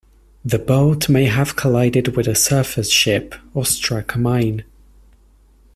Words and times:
The 0.43 0.57
boat 0.57 1.09
may 1.09 1.25
have 1.25 1.55
collided 1.55 2.15
with 2.17 2.27
a 2.27 2.33
surface 2.33 2.89
ship 2.89 3.35
or 3.53 3.67
struck 3.67 4.15
a 4.15 4.17
mine. 4.17 4.63